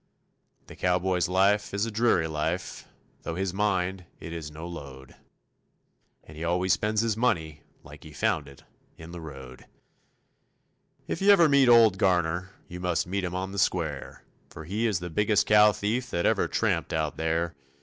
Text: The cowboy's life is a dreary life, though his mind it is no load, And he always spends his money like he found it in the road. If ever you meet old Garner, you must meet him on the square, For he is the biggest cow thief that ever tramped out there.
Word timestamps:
The 0.65 0.75
cowboy's 0.75 1.29
life 1.29 1.75
is 1.75 1.85
a 1.85 1.91
dreary 1.91 2.25
life, 2.25 2.87
though 3.21 3.35
his 3.35 3.53
mind 3.53 4.05
it 4.19 4.33
is 4.33 4.49
no 4.49 4.65
load, 4.67 5.13
And 6.23 6.35
he 6.35 6.43
always 6.43 6.73
spends 6.73 7.01
his 7.01 7.15
money 7.15 7.61
like 7.83 8.03
he 8.03 8.11
found 8.11 8.47
it 8.47 8.63
in 8.97 9.11
the 9.11 9.21
road. 9.21 9.67
If 11.07 11.21
ever 11.21 11.43
you 11.43 11.49
meet 11.49 11.69
old 11.69 11.99
Garner, 11.99 12.49
you 12.67 12.79
must 12.79 13.05
meet 13.05 13.23
him 13.23 13.35
on 13.35 13.51
the 13.51 13.59
square, 13.59 14.23
For 14.49 14.63
he 14.65 14.87
is 14.87 14.97
the 14.97 15.11
biggest 15.11 15.45
cow 15.45 15.71
thief 15.71 16.09
that 16.09 16.25
ever 16.25 16.47
tramped 16.47 16.93
out 16.93 17.17
there. 17.17 17.53